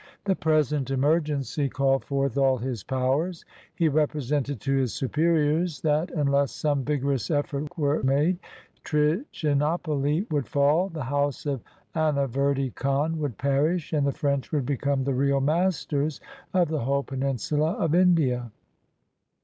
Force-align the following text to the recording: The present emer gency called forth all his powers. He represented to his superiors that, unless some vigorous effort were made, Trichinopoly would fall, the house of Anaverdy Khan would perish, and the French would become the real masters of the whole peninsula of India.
The 0.23 0.35
present 0.35 0.89
emer 0.89 1.21
gency 1.21 1.69
called 1.69 2.03
forth 2.03 2.35
all 2.35 2.57
his 2.57 2.83
powers. 2.83 3.45
He 3.75 3.87
represented 3.87 4.59
to 4.61 4.75
his 4.75 4.95
superiors 4.95 5.79
that, 5.81 6.09
unless 6.09 6.51
some 6.51 6.83
vigorous 6.83 7.29
effort 7.29 7.77
were 7.77 8.01
made, 8.01 8.39
Trichinopoly 8.83 10.25
would 10.31 10.47
fall, 10.47 10.89
the 10.89 11.03
house 11.03 11.45
of 11.45 11.61
Anaverdy 11.95 12.73
Khan 12.73 13.19
would 13.19 13.37
perish, 13.37 13.93
and 13.93 14.07
the 14.07 14.11
French 14.11 14.51
would 14.51 14.65
become 14.65 15.03
the 15.03 15.13
real 15.13 15.39
masters 15.39 16.19
of 16.51 16.69
the 16.69 16.79
whole 16.79 17.03
peninsula 17.03 17.73
of 17.73 17.93
India. 17.93 18.49